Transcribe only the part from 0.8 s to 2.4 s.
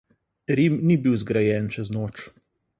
ni bil zgrajen čez noč.